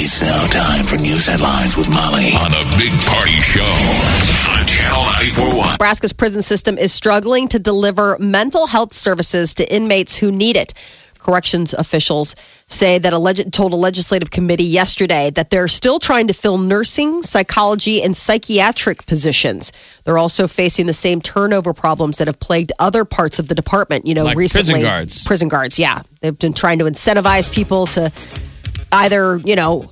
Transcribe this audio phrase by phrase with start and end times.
[0.00, 3.66] It's now time for news headlines with Molly on a big party show
[4.54, 5.72] on Channel 941.
[5.72, 10.72] Nebraska's prison system is struggling to deliver mental health services to inmates who need it.
[11.18, 12.36] Corrections officials
[12.68, 16.58] say that a leg- told a legislative committee yesterday that they're still trying to fill
[16.58, 19.72] nursing, psychology, and psychiatric positions.
[20.04, 24.06] They're also facing the same turnover problems that have plagued other parts of the department.
[24.06, 25.24] You know, Like prison recently, guards.
[25.24, 28.10] Prison guards, yeah, they've been trying to incentivize people to
[28.92, 29.90] either you know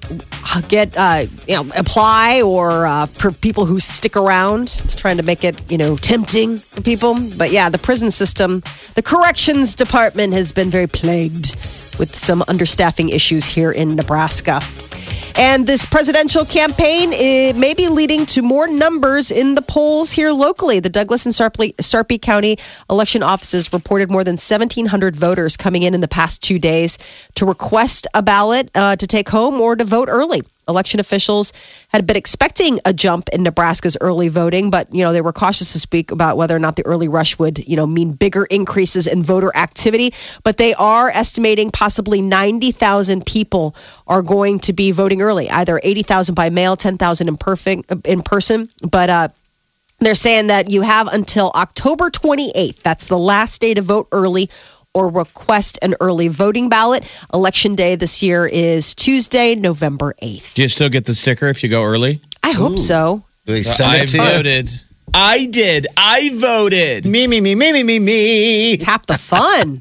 [0.69, 5.45] get uh, you know apply or uh, for people who stick around trying to make
[5.45, 7.17] it you know tempting for people.
[7.37, 8.63] But yeah the prison system
[8.95, 11.55] the corrections department has been very plagued
[11.99, 14.61] with some understaffing issues here in nebraska
[15.39, 20.33] and this presidential campaign it may be leading to more numbers in the polls here
[20.33, 20.81] locally.
[20.81, 25.95] The Douglas and Sarpy, Sarpy County election offices reported more than 1,700 voters coming in
[25.95, 26.99] in the past two days
[27.35, 30.43] to request a ballot uh, to take home or to vote early.
[30.69, 31.53] Election officials
[31.93, 35.73] had been expecting a jump in Nebraska's early voting, but you know they were cautious
[35.73, 39.07] to speak about whether or not the early rush would you know mean bigger increases
[39.07, 40.13] in voter activity.
[40.43, 45.81] But they are estimating possibly ninety thousand people are going to be voting early, either
[45.83, 48.69] eighty thousand by mail, ten thousand in perfect in person.
[48.83, 49.29] But uh,
[49.99, 52.83] they're saying that you have until October 28th.
[52.83, 54.51] That's the last day to vote early
[54.97, 57.05] or request an early voting ballot.
[57.35, 60.55] Election day this year is Tuesday, November 8th.
[60.55, 62.21] Do you still get the sticker if you go early?
[62.43, 63.23] I hope so.
[63.45, 64.23] They send I it to you?
[64.23, 64.81] voted.
[65.13, 65.87] I did.
[65.99, 67.05] I voted.
[67.05, 68.73] Me, me, me, me, me, me, me.
[68.73, 69.81] It's half the fun.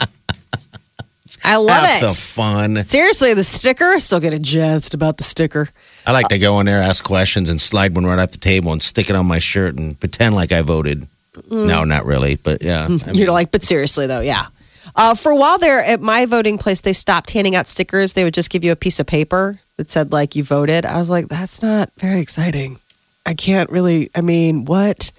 [1.43, 2.07] I love Half it.
[2.07, 2.83] the fun.
[2.83, 5.69] Seriously, the sticker, still getting jazzed about the sticker.
[6.05, 8.71] I like to go in there, ask questions, and slide one right off the table
[8.73, 11.07] and stick it on my shirt and pretend like I voted.
[11.51, 12.85] No, not really, but yeah.
[12.85, 14.45] I mean, You're like, but seriously though, yeah.
[14.95, 18.13] Uh, for a while there at my voting place, they stopped handing out stickers.
[18.13, 20.85] They would just give you a piece of paper that said like you voted.
[20.85, 22.79] I was like, that's not very exciting.
[23.25, 24.09] I can't really.
[24.15, 25.11] I mean, what?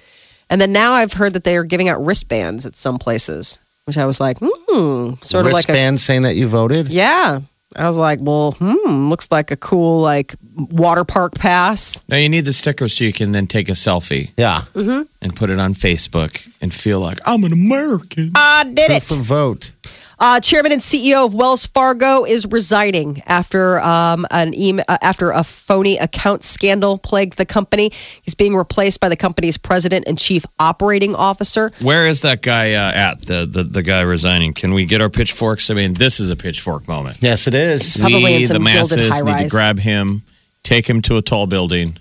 [0.48, 3.98] And then now I've heard that they are giving out wristbands at some places, which
[3.98, 6.88] I was like, hmm, sort of like a wristband saying that you voted.
[6.88, 7.40] yeah.
[7.74, 12.04] I was like, well, hmm, looks like a cool like water park pass.
[12.08, 14.62] No, you need the sticker so you can then take a selfie Yeah.
[14.74, 18.32] and put it on Facebook and feel like I'm an American.
[18.34, 19.06] I did it.
[19.06, 19.72] Proof of vote.
[20.18, 25.30] Uh, chairman and CEO of Wells Fargo is resigning after um, an email uh, after
[25.30, 27.90] a phony account scandal plagued the company.
[28.22, 31.70] He's being replaced by the company's president and chief operating officer.
[31.82, 33.26] Where is that guy uh, at?
[33.26, 34.54] The, the the guy resigning?
[34.54, 35.68] Can we get our pitchforks?
[35.68, 37.18] I mean, this is a pitchfork moment.
[37.20, 37.98] Yes, it is.
[37.98, 40.22] Probably we, in some the gilded masses, need to grab him,
[40.62, 41.98] take him to a tall building,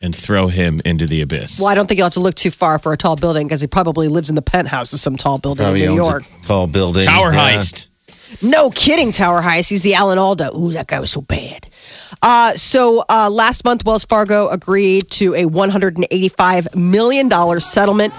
[0.00, 1.58] and throw him into the abyss.
[1.58, 3.60] Well, I don't think you'll have to look too far for a tall building because
[3.60, 6.24] he probably lives in the penthouse of some tall building Probably in New owns York.
[6.44, 7.06] tall building.
[7.06, 7.56] Tower Yeah.
[7.56, 7.88] heist.
[8.42, 9.70] No kidding, Tower Heist.
[9.70, 10.50] He's the Alan Alda.
[10.54, 11.66] Ooh, that guy was so bad.
[12.20, 18.12] Uh, so uh, last month, Wells Fargo agreed to a $185 million settlement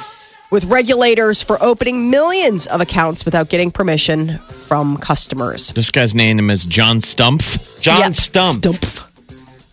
[0.49, 5.73] with regulators for opening millions of accounts without getting permission from customers.
[5.73, 7.79] This guy's name is John Stumpf.
[7.81, 8.63] John Yep, Stump.
[8.63, 9.05] Stumpf.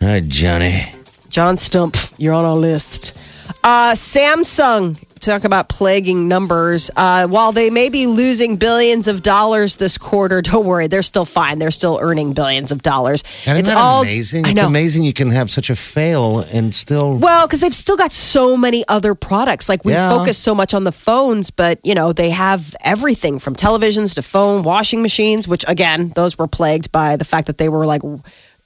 [0.02, 0.92] Hi, Johnny.
[1.28, 3.16] John Stump, you're on our list.
[3.62, 6.90] Uh, Samsung, talk about plaguing numbers.
[6.96, 11.24] Uh, while they may be losing billions of dollars this quarter, don't worry, they're still
[11.24, 11.58] fine.
[11.58, 13.22] They're still earning billions of dollars.
[13.46, 14.46] And it's isn't that all amazing?
[14.46, 17.18] It's amazing you can have such a fail and still.
[17.18, 19.68] Well, because they've still got so many other products.
[19.68, 20.08] Like we Yeah.
[20.08, 24.22] focus so much on the phones, but you know they have everything from televisions to
[24.22, 25.48] phone, washing machines.
[25.48, 28.02] Which again, those were plagued by the fact that they were like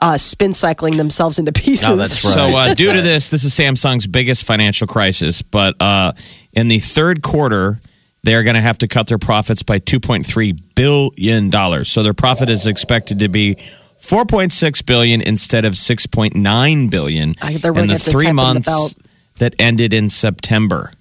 [0.00, 1.88] uh, spin cycling themselves into pieces.
[1.88, 2.34] No, that's right.
[2.34, 5.42] So, uh, due to this, this is Samsung's biggest financial crisis.
[5.42, 6.12] But uh,
[6.52, 7.80] in the third quarter,
[8.22, 11.84] they're going to have to cut their profits by $2.3 billion.
[11.84, 13.56] So, their profit is expected to be
[14.00, 18.36] 4.6 billion instead of 6.9 billion I- really in the gonna have to three tighten
[18.36, 18.94] the months
[19.38, 20.92] that ended in September.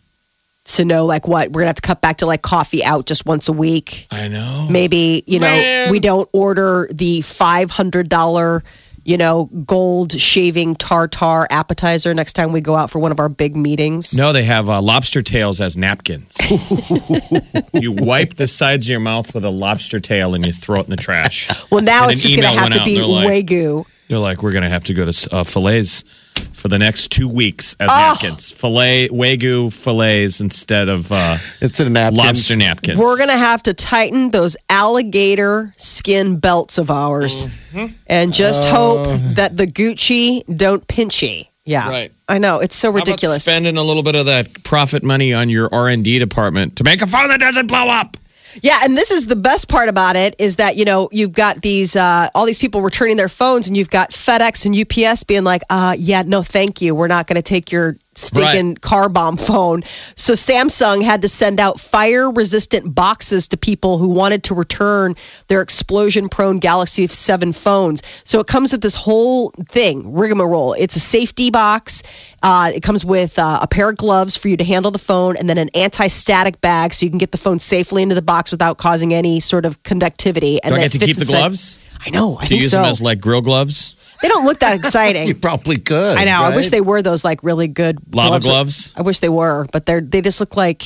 [0.66, 3.26] to know like what we're gonna have to cut back to like coffee out just
[3.26, 4.08] once a week.
[4.12, 4.68] I know.
[4.70, 5.92] Maybe you know Man.
[5.92, 8.64] we don't order the five hundred dollar
[9.10, 13.28] you know gold shaving tartar appetizer next time we go out for one of our
[13.28, 14.16] big meetings.
[14.16, 16.38] No, they have uh, lobster tails as napkins.
[17.74, 20.84] you wipe the sides of your mouth with a lobster tail and you throw it
[20.84, 21.50] in the trash.
[21.72, 23.86] Well, now And it's just gonna have to be like- wagyu.
[24.08, 26.04] They're like, we're going to have to go to uh, fillets
[26.40, 27.96] for the next two weeks as Oh.
[27.96, 28.52] napkins.
[28.52, 32.18] Filet wagyu fillets instead of uh, It's a napkin.
[32.18, 33.00] lobster napkins.
[33.00, 37.94] We're going to have to tighten those alligator skin belts of ours Mm-hmm.
[38.08, 38.76] and just Uh.
[38.76, 41.46] hope that the Gucci don't pinchy.
[41.66, 41.88] Yeah.
[41.88, 42.12] Right.
[42.28, 42.60] I know.
[42.60, 43.44] It's so How about ridiculous.
[43.44, 46.84] spending a little bit of that profit money on your R and D department to
[46.84, 48.18] make a phone that doesn't blow up.
[48.62, 51.62] Yeah, and this is the best part about it is that you know you've got
[51.62, 55.44] these uh, all these people returning their phones, and you've got FedEx and UPS being
[55.44, 59.38] like, uh, "Yeah, no, thank you, we're not going to take your stinking car bomb
[59.38, 59.84] phone."
[60.16, 65.16] So Samsung had to send out fire-resistant boxes to people who wanted to return
[65.48, 68.02] their explosion-prone Galaxy Seven phones.
[68.24, 70.74] So it comes with this whole thing, rigmarole.
[70.74, 72.04] It's a safety box.
[72.44, 75.38] Uh, it comes with uh, a pair of gloves for you to handle the phone,
[75.38, 78.52] and then an anti-static bag so you can get the phone safely into the box
[78.52, 80.62] without causing any sort of conductivity.
[80.64, 81.78] And Do I then get to keep the gloves?
[82.06, 82.38] I know.
[82.38, 82.78] I To think use so.
[82.78, 85.28] them as like grill gloves, they don't look that exciting.
[85.30, 86.18] You probably could.
[86.18, 86.44] I know.
[86.44, 88.46] I wish they were those like really good lava gloves.
[88.46, 88.94] gloves.
[88.98, 90.84] I wish they were, but they're they just look like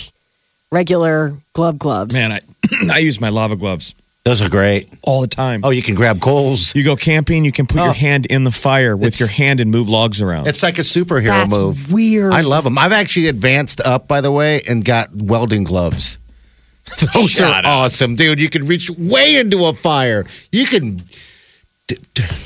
[0.72, 2.16] regular glove gloves.
[2.16, 2.40] Man, I
[2.92, 3.94] I use my lava gloves
[4.24, 4.90] Those are great.
[5.04, 5.62] all the time.
[5.64, 6.74] Oh, you can grab coals.
[6.76, 7.86] You go camping, you can put Oh.
[7.86, 10.48] your hand in the fire with It's- your hand and move logs around.
[10.48, 11.92] It's like a superhero That's move.
[11.92, 12.34] weird.
[12.34, 12.78] I love them.
[12.78, 16.18] I've actually advanced up, by the way, and got welding gloves.
[17.14, 17.66] Those Shut are up.
[17.66, 18.40] awesome, dude.
[18.40, 20.26] You can reach way into a fire.
[20.52, 21.18] You can, d- d-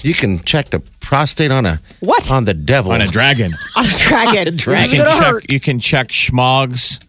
[0.01, 2.29] you can check the prostate on a What?
[2.31, 3.53] on the devil on a dragon.
[3.75, 4.47] on a dragon.
[4.47, 4.91] A dragon.
[4.99, 6.99] You can, check, you can check Smaug's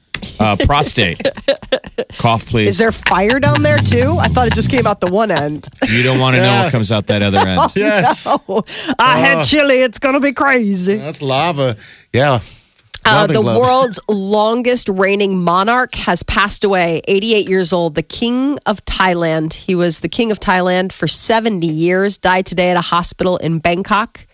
[0.41, 1.21] uh, prostate.
[2.19, 2.69] Cough, please.
[2.71, 4.17] Is there fire down there too?
[4.21, 5.69] I thought it just came out the one end.
[5.89, 7.61] you don't want to know what comes out that other end.
[7.75, 8.63] Yes, Oh,
[8.99, 9.79] I had chili.
[9.83, 10.97] It's gonna be crazy.
[10.97, 11.77] that's lava.
[12.13, 12.41] Yeah,
[13.09, 13.61] Uh, the gloves.
[13.61, 17.95] world's longest reigning monarch has passed away, 88 years old.
[17.95, 19.55] The king of Thailand.
[19.55, 23.59] He was the king of Thailand for 70 years, died today at a hospital in
[23.59, 24.27] Bangkok.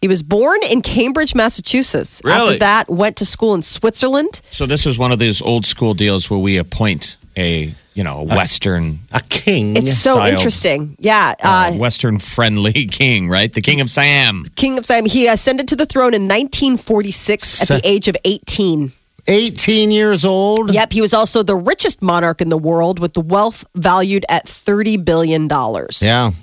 [0.00, 2.20] He was born in Cambridge, Massachusetts.
[2.24, 2.54] Really?
[2.54, 4.40] After that, went to school in Switzerland.
[4.50, 8.20] So this was one of those old school deals where we appoint a you know
[8.20, 9.76] a Western a king.
[9.76, 10.32] It's so Styled.
[10.34, 10.96] interesting.
[10.98, 11.34] Yeah.
[11.42, 13.52] uh, Uh, Western friendly king, right?
[13.52, 14.44] The king of Siam.
[14.56, 15.06] King of Siam.
[15.06, 18.92] He ascended to the throne in 1946 at the age of 18.
[19.28, 20.74] 18 years old.
[20.74, 24.46] Yep, he was also the richest monarch in the world with the wealth valued at
[24.46, 25.48] $30 billion.
[25.48, 26.30] Yeah.
[26.30, 26.40] What's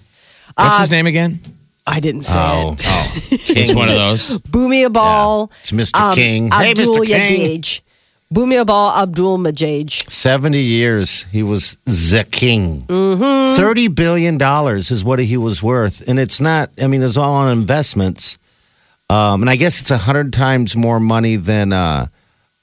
[0.58, 1.40] Uh, his name again?
[1.86, 2.86] I didn't say Oh, it.
[2.88, 4.38] oh, It's one of those.
[4.40, 5.52] Bumia Bal.
[5.60, 6.00] it's Mr.
[6.00, 6.52] um, King.
[6.52, 7.06] Hey, Mr.
[7.06, 7.62] King.
[7.62, 7.82] Yadij.
[8.34, 10.10] Bumia Bal Abdul Majaj.
[10.10, 12.84] 70 years he was the king.
[12.84, 13.56] Mm-hmm.
[13.56, 17.34] 30 billion dollars is what he was worth and it's not I mean it's all
[17.34, 18.38] on investments.
[19.10, 22.06] Um, and I guess it's a 100 times more money than uh,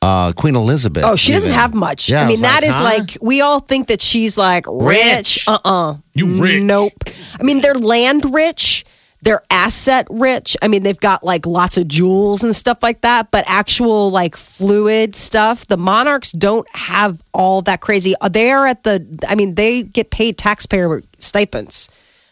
[0.00, 1.02] uh, Queen Elizabeth.
[1.04, 2.08] Oh, she doesn't have much.
[2.08, 2.84] Yeah, I I mean, was that like, is huh?
[2.84, 4.96] like, we all think that she's like rich.
[4.96, 5.48] Rich.
[5.48, 6.62] Uh uh You rich.
[6.62, 6.92] Nope.
[7.40, 8.84] I mean, they're land rich.
[9.22, 10.56] They're asset rich.
[10.62, 14.36] I mean, they've got like lots of jewels and stuff like that, but actual like
[14.36, 18.14] fluid stuff, the monarchs don't have all that crazy.
[18.20, 21.88] Uh, They are at the, I mean, they get paid taxpayer stipends.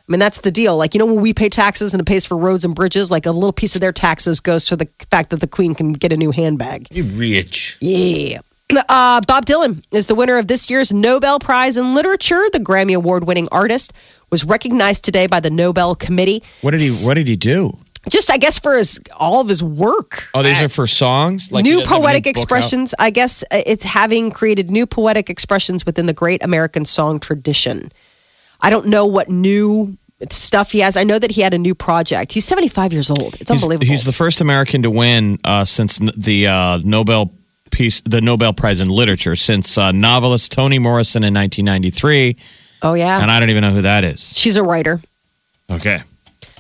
[0.07, 0.77] I mean, that's the deal.
[0.77, 3.25] Like, you know, when we pay taxes and it pays for roads and bridges, like
[3.25, 6.13] a little piece of their taxes goes to the fact that the queen can get
[6.13, 6.89] a new handbag.
[6.91, 7.79] You rich.
[7.81, 8.41] Yeah.
[8.71, 12.43] Uh, Bob Dylan is the winner of this year's Nobel Prize in Literature.
[12.53, 13.93] The Grammy Award winning artist
[14.31, 16.43] was recognized today by the Nobel Committee.
[16.63, 17.77] What did he What did he do?
[18.09, 20.29] Just, I guess, for his all of his work.
[20.35, 21.51] Oh, these are for songs.
[21.53, 22.31] Like new doesn't have a poetic book out?
[22.43, 22.95] expressions.
[22.99, 27.91] I guess uh, it's having created new poetic expressions within the great American song tradition.
[28.61, 29.97] I don't know what new
[30.31, 30.97] stuff he has.
[30.97, 32.33] I know that he had a new project.
[32.33, 33.35] He's 75 years old.
[33.41, 33.87] It's He's, unbelievable.
[33.87, 37.31] he's the first American to win uh, since the uh, Nobel
[37.75, 42.37] Peace, the Nobel Prize in Literature, since uh, novelist Toni Morrison in 1993,
[42.83, 43.21] oh, yeah.
[43.21, 44.37] and I don't even know who that is.
[44.39, 45.01] She's a writer.
[45.71, 46.03] Okay,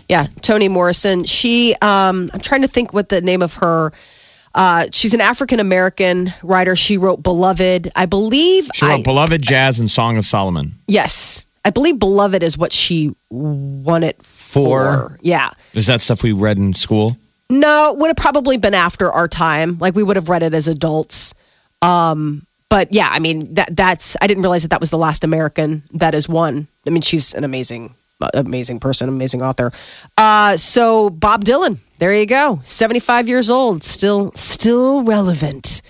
[0.08, 1.24] Yeah, Toni Morrison.
[1.24, 3.92] She, um, I'm trying to think what the name of her.
[4.54, 6.74] Uh, she's an African American writer.
[6.76, 7.90] She wrote Beloved.
[7.94, 8.68] I believe.
[8.74, 12.72] she wrote I- "Beloved Jazz" and "Song of Solomon." yes, I believe Beloved is what
[12.72, 15.08] she won it for.
[15.08, 15.18] For?
[15.22, 15.50] Yeah.
[15.74, 17.16] Is that stuff we read in school?
[17.50, 19.78] No, it would have probably been after our time.
[19.78, 21.34] Like we would have read it as adults.
[21.82, 25.22] Um, but yeah, I mean that that's I didn't realize that that was the last
[25.22, 26.66] American that is one.
[26.86, 27.94] I mean, she's an amazing,
[28.32, 29.70] amazing person, amazing author.
[30.18, 35.82] Uh, so Bob Dylan, there you go, seventy five years old, still still relevant.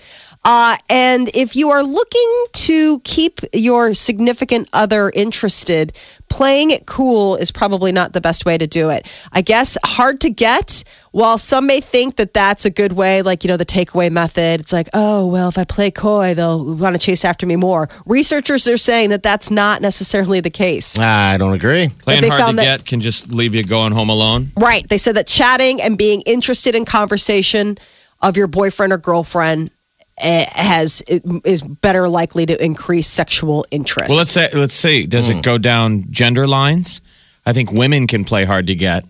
[0.45, 5.91] Uh, and if you are looking to keep your significant other interested,
[6.29, 9.11] playing it cool is probably not the best way to do it.
[9.31, 10.83] I guess hard to get.
[11.11, 14.59] While some may think that that's a good way, like, you know, the takeaway method,
[14.59, 17.89] it's like, oh, well, if I play coy, they'll want to chase after me more.
[18.05, 20.99] Researchers are saying that that's not necessarily the case.
[20.99, 21.89] I don't agree.
[22.03, 24.49] Playing hard to that- get can just leave you going home alone.
[24.55, 24.87] Right.
[24.87, 27.79] They said that chatting and being interested in conversation
[28.21, 29.71] of your boyfriend or girlfriend
[30.17, 34.09] has is better likely to increase sexual interest.
[34.09, 35.05] Well, let's say let's see.
[35.05, 37.01] Does it go down gender lines?
[37.45, 39.05] I think women can play hard to get.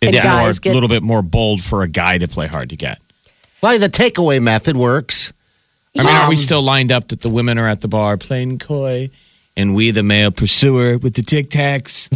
[0.00, 2.70] It's And more, get- a little bit more bold for a guy to play hard
[2.70, 3.00] to get.
[3.62, 5.32] Well, the takeaway method works.
[5.98, 8.16] I mean, are we Um, still lined up that the women are at the bar
[8.18, 9.08] playing coy,
[9.56, 12.08] and we, the male pursuer, with the tic tacs?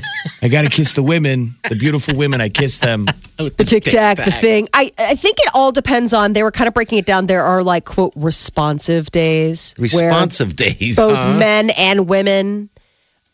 [0.43, 2.41] I got to kiss the women, the beautiful women.
[2.41, 3.07] I kiss them.
[3.39, 4.69] Oh, the tic tac, the thing.
[4.75, 6.33] I I think it all depends on.
[6.33, 7.27] They were kind of breaking it down.
[7.27, 10.97] There are like quote responsive days, Responsive days.
[10.97, 11.39] both huh?
[11.39, 12.71] men and women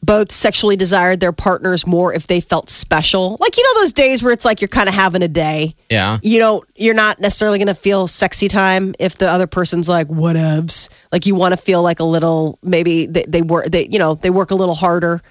[0.05, 3.37] both sexually desired their partners more if they felt special.
[3.41, 5.75] Like you know those days where it's like you're kind of having a day.
[5.91, 6.19] Yeah.
[6.23, 6.65] You don't.
[6.77, 10.91] You're not necessarily going to feel sexy time if the other person's like whatevs.
[11.13, 13.67] Like you want to feel like a little maybe they, they work.
[13.67, 15.23] They you know they work a little harder.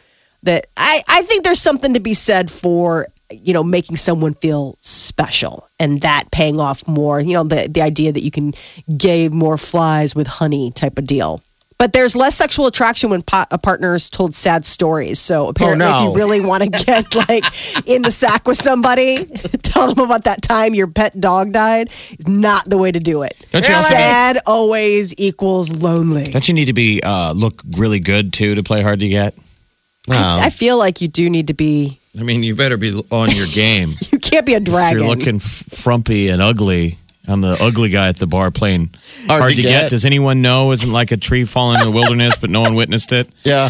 [0.44, 4.78] That I I think there's something to be said for you know making someone feel
[4.82, 7.20] special and that paying off more.
[7.20, 8.54] You know the the idea that you can
[8.98, 11.42] gave more flies with honey type of deal.
[11.84, 15.20] But there's less sexual attraction when uh, partners told sad stories.
[15.20, 16.12] So apparently, if no.
[16.12, 17.44] you really want to get like
[17.86, 19.26] in the sack with somebody,
[19.64, 21.90] tell them about that time your pet dog died.
[21.90, 23.34] Is not the way to do it.
[23.52, 26.24] Don't you also Sad always equals lonely.
[26.24, 29.36] Don't you need to be uh, look really good too to play hard to get?
[30.08, 32.00] Well, I feel like you do need to be.
[32.18, 33.90] I mean, you better be on your game.
[34.14, 35.00] You can't be a if dragon.
[35.00, 38.90] you're looking f- frumpy and ugly, I'm the ugly guy at the bar playing
[39.28, 39.82] hard, Hard to to get.
[39.84, 39.90] get.
[39.90, 40.72] Does anyone know?
[40.74, 43.30] Isn't like a tree falling in the wilderness, but no one witnessed it.
[43.44, 43.70] yeah.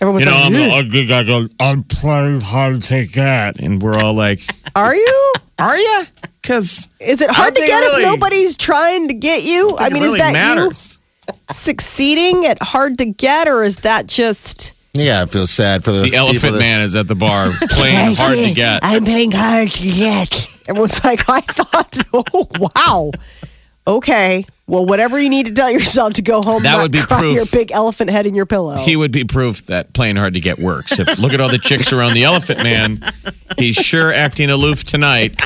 [0.00, 1.22] Everyone's You know, like, I'm the "Ugh." ugly guy.
[1.24, 4.40] Go, I'm playing hard to get, and we're all like,
[4.74, 5.32] Are you?
[5.58, 6.04] "Are you?"
[6.42, 9.74] Because Is it hard to get really- if nobody's trying to get you?
[9.78, 10.98] I, mean, really is that matters.
[11.28, 14.74] you succeeding at hard to get, or is that just?
[14.98, 18.14] Yeah, I feel sad for the, The elephant that- man is at the bar playing
[18.16, 18.80] hard to get.
[18.82, 20.50] I'm playing hard to get.
[20.68, 23.10] Everyone's like, I thought, oh wow,
[23.86, 24.44] okay.
[24.68, 26.64] Well, whatever you need to tell yourself to go home.
[26.64, 27.34] That not would be cry proof.
[27.36, 28.78] Your big elephant head in your pillow.
[28.78, 30.98] He would be proof that playing hard to get works.
[30.98, 32.98] If look at all the chicks around the elephant man,
[33.58, 35.40] he's sure acting aloof tonight.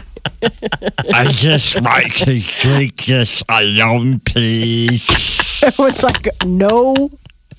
[1.12, 5.62] I just like to drink just alone, please.
[5.62, 7.10] Everyone's like, no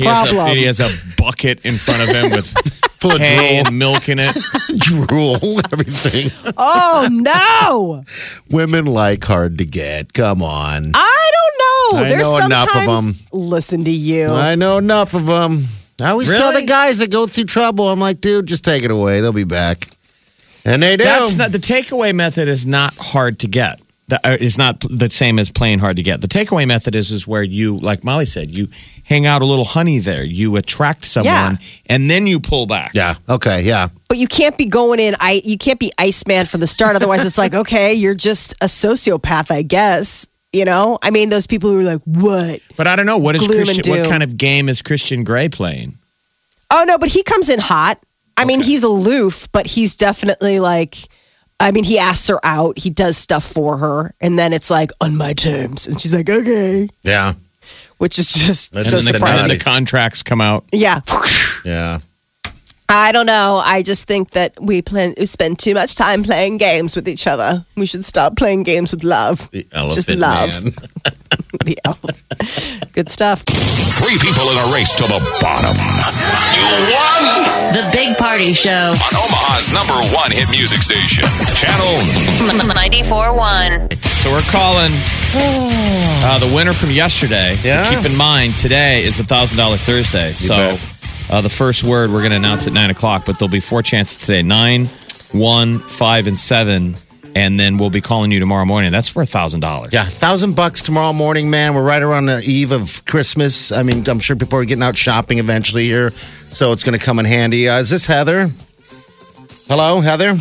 [0.02, 2.48] He has, a, he has a bucket in front of him with
[3.02, 3.68] Full of hay drool.
[3.68, 4.36] and milk in it.
[4.78, 6.54] drool, everything.
[6.58, 8.04] oh no,
[8.52, 10.14] Women like hard to get.
[10.14, 10.92] Come on.
[10.94, 12.06] I don't know.
[12.06, 13.28] I There's know enough of sometimes.
[13.34, 14.28] Listen to you.
[14.32, 15.66] I know enough of them.
[16.00, 16.62] I always tell Really?
[16.62, 19.22] the guys that go through trouble, I'm like, dude, just take it away.
[19.22, 19.88] They'll be back.
[20.64, 21.04] And they do.
[21.04, 22.48] That's not the takeaway method.
[22.48, 23.80] Is not hard to get.
[24.12, 26.22] That uh, is not the same as playing hard to get.
[26.22, 28.68] The takeaway method is is where you, like Molly said, you
[29.06, 30.24] hang out a little honey there.
[30.24, 31.58] You attract someone, Yeah.
[31.88, 32.92] and then you pull back.
[32.94, 33.16] yeah.
[33.28, 33.62] Okay.
[33.64, 33.88] Yeah.
[34.10, 35.16] But you can't be going in.
[35.20, 36.96] I you can't be Iceman from the start.
[36.96, 40.28] Otherwise, it's like okay, you're just a sociopath, I guess.
[40.54, 42.60] You know, I mean, those people who are like, what?
[42.76, 43.98] But I don't know what is Gloom Christian.
[43.98, 45.96] What kind of game is Christian Grey playing?
[46.70, 47.98] Oh no, but he comes in hot.
[48.36, 50.98] I mean, he's aloof, but he's definitely like.
[51.62, 52.78] I mean, he asks her out.
[52.80, 56.30] He does stuff for her, and then it's like on my terms, and she's like,
[56.30, 57.34] okay, Yeah.
[58.00, 59.50] which is just That's so just and, the, and surprising.
[59.50, 60.66] then the contracts come out.
[60.72, 61.02] Yeah.
[61.64, 62.00] Yeah.
[62.90, 63.62] I don't know.
[63.64, 67.26] I just think that we plan we spend too much time playing games with each
[67.26, 67.64] other.
[67.78, 69.50] We should stop playing games with love.
[69.52, 69.64] The
[69.94, 70.64] Just love.
[70.64, 70.74] man.
[71.60, 72.00] The elf.
[72.94, 73.44] Good stuff.
[73.44, 75.76] Three people in a race to the bottom.
[76.56, 77.24] You won!
[77.76, 78.92] The Big Party Show.
[78.96, 81.28] On Omaha's number one hit music station,
[81.60, 82.02] Channel
[82.74, 83.96] 94.1.
[84.24, 84.92] So we're calling
[86.24, 87.58] uh, the winner from yesterday.
[87.64, 87.90] Yeah.
[87.90, 90.34] Keep in mind, today is the thousand dollar Thursday.
[90.34, 90.78] so
[91.30, 93.82] uh, the first word we're going to announce at nine o'clock, but there'll be four
[93.84, 94.86] chances today: nine,
[95.32, 96.96] one, five, and seven.
[97.34, 98.92] And then we'll be calling you tomorrow morning.
[98.92, 99.94] That's for a thousand dollars.
[99.94, 101.74] Yeah, thousand bucks tomorrow morning, man.
[101.74, 103.72] We're right around the eve of Christmas.
[103.72, 106.12] I mean, I'm sure people are getting out shopping eventually here,
[106.52, 107.70] so it's going to come in handy.
[107.70, 108.50] Uh, is this Heather?
[109.68, 110.36] Hello, Heather.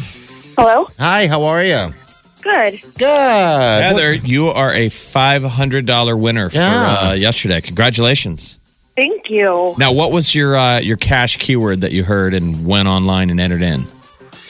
[0.56, 0.88] Hello.
[0.98, 1.94] Hi, how are you?
[2.42, 2.80] Good.
[2.98, 3.82] Good.
[3.82, 7.60] Heather, you are a five hundred dollar winner for uh, yesterday.
[7.60, 8.58] Congratulations!
[8.96, 9.74] Thank you.
[9.78, 13.40] Now, what was your uh, your cash keyword that you heard and went online and
[13.40, 13.84] entered in?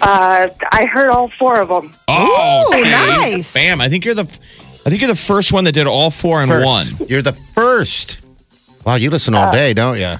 [0.03, 1.93] Uh, I heard all four of them.
[2.09, 2.91] Oh, Ooh, see?
[2.91, 3.55] nice.
[3.55, 3.81] Bam!
[3.81, 4.23] I think you're the
[4.87, 6.67] I think you're the first one that did all four in First.
[6.99, 7.09] one.
[7.09, 8.21] You're the first.
[8.87, 10.17] Wow, you listen all day, don't you?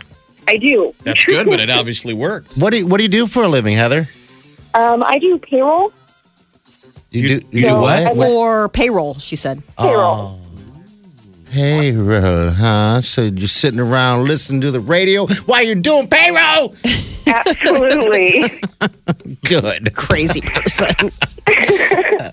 [0.49, 0.95] I do.
[1.03, 2.57] That's good, but it obviously worked.
[2.59, 4.09] What do you, What do you do for a living, Heather?
[4.75, 5.93] Um, I do payroll.
[7.11, 7.99] You, You- do you do So what?
[8.01, 9.63] I work For payroll, she said.
[9.79, 10.40] Payroll.
[11.51, 13.01] Payroll, huh?
[13.01, 16.77] So you're sitting around listening to the radio while you're doing payroll.
[17.27, 18.61] Absolutely.
[19.49, 19.95] Good.
[19.95, 21.11] Crazy person.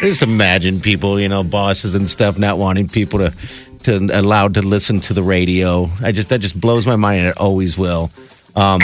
[0.00, 3.32] Just imagine people, you know, bosses and stuff not wanting people to
[3.84, 5.88] to allowed to listen to the radio.
[6.02, 8.10] I just that just blows my mind, and it always will.
[8.56, 8.78] Um,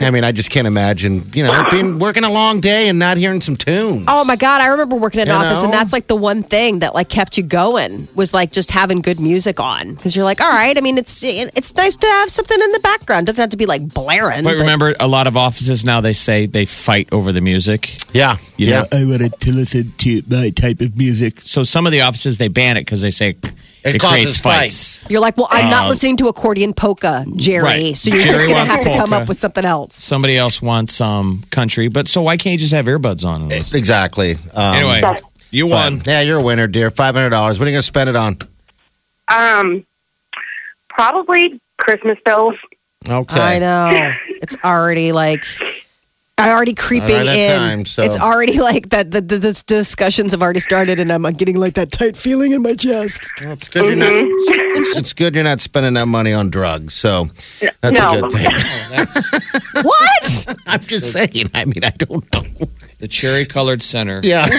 [0.00, 3.18] I mean, I just can't imagine, you know, being working a long day and not
[3.18, 4.06] hearing some tunes.
[4.08, 4.62] Oh my God.
[4.62, 5.76] I remember working in an You office and know?
[5.78, 9.20] that's like the one thing that like kept you going was like just having good
[9.20, 9.94] music on.
[9.96, 10.76] Cause you're like, all right.
[10.76, 13.26] I mean, it's, it's nice to have something in the background.
[13.26, 14.42] doesn't have to be like blaring.
[14.42, 17.96] But but- remember, a lot of offices now they say they fight over the music.
[18.14, 18.80] Yeah, You yeah.
[18.80, 21.40] know, I wanted to listen to my type of music.
[21.42, 23.36] So some of the offices they ban it because they say
[23.84, 25.10] it, It creates causes fights.
[25.10, 27.62] You're like, well, I'm not Um, listening to accordion polka, Jerry.
[27.64, 27.96] Right.
[27.96, 29.96] So you're just going to wants have to come up with something else.
[29.96, 33.42] Somebody else wants um, country, but so why can't you just have earbuds on?
[33.42, 34.32] and exactly.
[34.54, 35.00] Um, Anyway,
[35.50, 36.02] you but, won.
[36.04, 36.90] yeah, you're a winner, dear.
[36.90, 37.58] Five hundred dollars.
[37.58, 38.38] What are you going to spend it on?
[39.32, 39.84] Um,
[40.88, 42.56] probably Christmas bills.
[43.08, 43.40] Okay.
[43.40, 44.12] I know.
[44.42, 45.44] It's already like.
[46.40, 47.58] I already creeping All right, that in.
[47.58, 49.10] time, so- It's already like that.
[49.10, 52.62] The, the, the discussions have already started, and I'm getting like that tight feeling in
[52.62, 53.30] my chest.
[53.40, 54.08] Well, it's good you're not.
[54.10, 54.78] Mm-hmm.
[54.80, 56.94] It's, it's good you're not spending that money on drugs.
[56.94, 57.28] So
[57.80, 58.18] that's No.
[58.18, 58.50] a good thing.
[59.82, 60.56] What?
[60.66, 61.50] I'm just saying.
[61.54, 62.44] I mean, I don't know.
[63.00, 64.20] The cherry colored center.
[64.22, 64.44] Yeah.
[64.44, 64.52] Of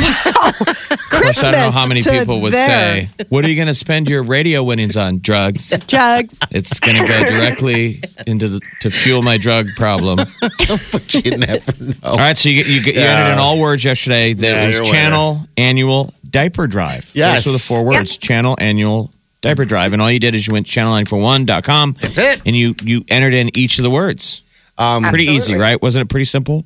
[1.12, 3.04] course, I don't know how many Christmas to people would there.
[3.04, 5.20] say, What are you going to spend your radio winnings on?
[5.20, 5.70] Drugs.
[5.86, 6.40] Drugs.
[6.50, 10.18] It's going to go directly into the to fuel my drug problem.
[10.42, 11.94] but you never know.
[12.04, 13.02] All right, so you you, you Yeah.
[13.20, 14.34] entered in all words yesterday.
[14.34, 14.96] That Yeah, was you're a winner.
[14.96, 17.12] channel annual diaper drive.
[17.14, 17.44] Yes.
[17.44, 18.18] those were the four words.
[18.18, 21.98] Channel annual diaper drive, and all you did is you went to channel941.com.
[22.02, 22.42] That's it.
[22.46, 24.42] and you you entered in each of the words.
[24.78, 25.80] Um, Pretty easy, right?
[25.80, 26.66] Wasn't it pretty simple?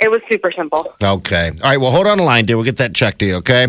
[0.00, 0.94] It was super simple.
[1.02, 1.50] okay.
[1.62, 1.76] All right.
[1.80, 2.56] Well, hold on a line, dear.
[2.56, 3.34] We'll get that check to you.
[3.36, 3.66] Okay.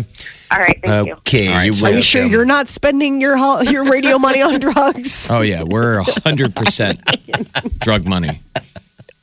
[0.52, 0.78] All right.
[0.82, 1.14] Thank you.
[1.14, 1.48] Okay.
[1.48, 1.96] All right, you so- Are will.
[1.96, 5.28] you sure you're not spending your ho- your radio money on drugs?
[5.30, 7.00] Oh yeah, we're hundred percent
[7.80, 8.40] drug money.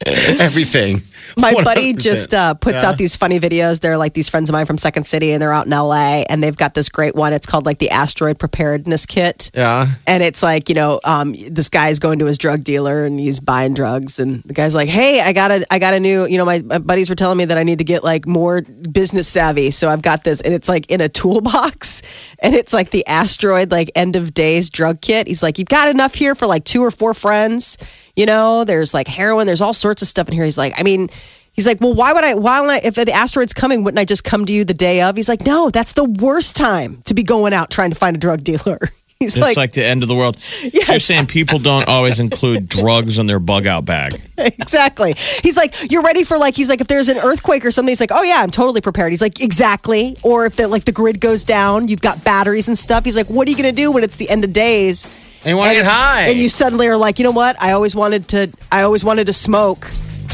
[0.06, 1.02] everything?
[1.42, 2.02] My buddy 100%.
[2.02, 3.80] just uh, puts out these funny videos.
[3.80, 6.42] They're like these friends of mine from Second City, and they're out in LA, and
[6.42, 7.34] they've got this great one.
[7.34, 9.52] It's called like the Asteroid Preparedness Kit.
[9.54, 9.88] Yeah.
[10.06, 13.40] And it's like, you know, um, this guy's going to his drug dealer and he's
[13.40, 14.20] buying drugs.
[14.20, 16.60] And the guy's like, hey, I got a, I got a new, you know, my,
[16.60, 19.72] my buddies were telling me that I need to get like more business savvy.
[19.72, 20.42] So I've got this.
[20.42, 22.04] And it's like in a toolbox.
[22.40, 25.28] And it's like the asteroid, like end of days drug kit.
[25.28, 27.78] He's like, you've got enough here for like two or four friends.
[28.16, 30.44] You know, there's like heroin, there's all sorts of stuff in here.
[30.44, 31.10] He's like, I mean,
[31.58, 32.36] He's like, well, why would I?
[32.36, 32.78] Why would I?
[32.84, 35.16] If the asteroid's coming, wouldn't I just come to you the day of?
[35.16, 38.20] He's like, no, that's the worst time to be going out trying to find a
[38.20, 38.78] drug dealer.
[39.20, 40.38] He's It's like, the end of the world.
[40.40, 44.22] So You're saying people don't always include drugs in their bug out bag.
[44.38, 45.16] exactly.
[45.42, 48.00] He's like, you're ready for like, he's like, if there's an earthquake or something, he's
[48.00, 49.12] like, oh yeah, I'm totally prepared.
[49.12, 50.16] He's like, exactly.
[50.22, 53.04] Or if the like the grid goes down, you've got batteries and stuff.
[53.06, 55.08] He's like, what are you gonna do when it's the end of days?
[55.44, 56.28] And you want to get high.
[56.30, 57.60] and you suddenly are like, you know what?
[57.60, 58.52] I always wanted to.
[58.72, 59.88] I always wanted to smoke,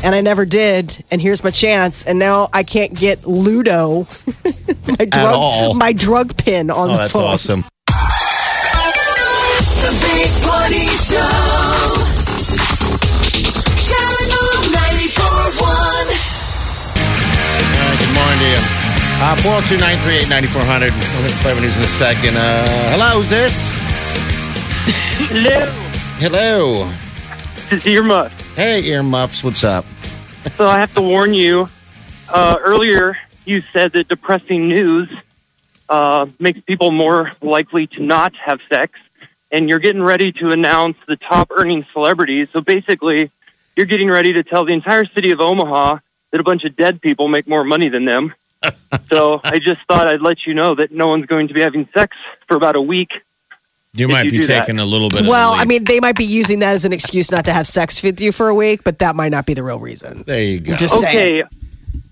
[0.04, 1.04] and I never did.
[1.10, 2.06] And here's my chance.
[2.06, 4.00] And now I can't get Ludo,
[5.00, 5.74] my drug, all.
[5.74, 7.24] my drug pin on oh, the that's phone.
[7.24, 7.62] awesome.
[9.82, 11.24] The Big Party Show.
[13.88, 15.64] Channel 94.1.
[18.00, 18.62] Good morning to you.
[19.24, 20.92] Uh, 402 938 9400.
[20.92, 22.36] We'll hit celebrities in a second.
[22.36, 23.72] Uh, hello, who's this?
[25.30, 25.66] Hello,
[26.20, 26.84] Hello.
[27.70, 28.32] this is Earmuff.
[28.56, 29.44] Hey, earmuffs.
[29.44, 29.84] What's up?
[30.52, 31.68] So I have to warn you.
[32.32, 35.10] Uh, earlier, you said that depressing news
[35.90, 39.00] uh, makes people more likely to not have sex,
[39.52, 42.52] and you're getting ready to announce the top earning celebrities.
[42.52, 43.32] So basically,
[43.76, 45.98] you're getting ready to tell the entire city of Omaha
[46.30, 48.36] that a bunch of dead people make more money than them.
[49.10, 51.90] so I just thought I'd let you know that no one's going to be having
[51.92, 52.16] sex
[52.48, 53.10] for about a week.
[53.96, 54.62] You might you be do that.
[54.62, 55.26] taking a little bit.
[55.26, 57.54] Well, of a I mean, they might be using that as an excuse not to
[57.54, 60.24] have sex with you for a week, but that might not be the real reason.
[60.26, 60.76] There you go.
[60.76, 61.44] Just saying.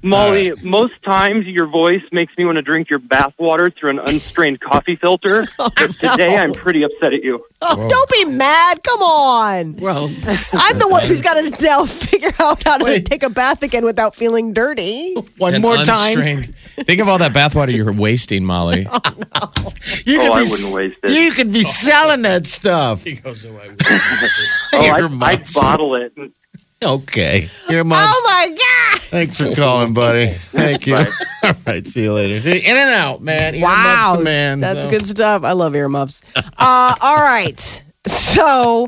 [0.04, 4.00] Okay, Molly, most times your voice makes me want to drink your bathwater through an
[4.00, 5.48] unstrained coffee filter.
[5.60, 7.46] Oh, but today I'm pretty upset at you.
[7.62, 8.82] Oh, don't be mad.
[8.84, 9.76] Come on.
[9.76, 10.06] well,
[10.54, 13.86] I'm the one who's got to now figure out how to take a bath again
[13.86, 15.14] without feeling dirty.
[15.38, 16.42] one An more time.
[16.42, 18.88] Think of all that bathwater you're wasting, Molly.
[19.34, 19.74] Oh,
[20.06, 21.12] you Oh, could I be, wouldn't waste it.
[21.12, 21.70] You could be oh.
[21.70, 23.04] selling that stuff.
[23.04, 23.60] He goes, oh,
[24.74, 25.58] I, Earmuffs.
[25.58, 26.14] I bottle it.
[26.84, 27.46] Okay.
[27.70, 28.02] Earmuffs.
[28.04, 29.02] Oh my god!
[29.02, 30.30] Thanks for calling, buddy.
[30.32, 30.96] Thank you.
[31.44, 31.86] All right.
[31.86, 32.39] See you later.
[32.39, 33.54] See, in and out, man.
[33.54, 34.60] Earmuffs Wow, the man.
[34.60, 35.44] that's So- good stuff.
[35.44, 36.24] I love earmuffs.
[36.58, 37.60] Uh, all right,
[38.08, 38.88] so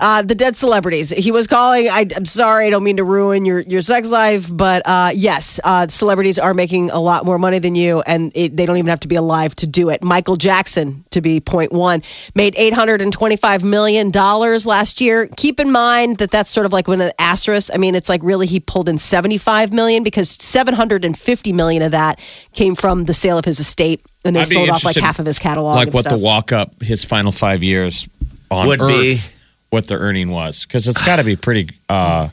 [0.00, 1.10] uh, the dead celebrities.
[1.10, 1.88] He was calling.
[1.88, 5.60] I, I'm sorry, I don't mean to ruin your your sex life, but uh, yes,
[5.62, 8.88] uh, celebrities are making a lot more money than you, and it, they don't even
[8.88, 10.02] have to be alive to do it.
[10.02, 12.02] Michael Jackson, to be point one,
[12.34, 15.28] made 825 million dollars last year.
[15.36, 17.70] Keep in mind that that's sort of like when an asterisk.
[17.74, 22.20] I mean, it's like really he pulled in 75 million because 750 million of that
[22.54, 24.02] came from the sale of his estate.
[24.24, 25.76] And they sold off like half of his catalog.
[25.76, 26.18] like and what stuff.
[26.18, 28.06] the walk up his final five years
[28.50, 29.39] on Would Earth, be.
[29.70, 32.28] What the earning was, because it's got to be pretty uh,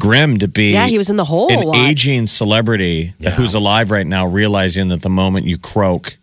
[0.00, 0.72] grim to be.
[0.72, 1.76] Yeah, he was in the hole a An lot.
[1.76, 6.16] aging celebrity who's alive right now, realizing that the moment you croak,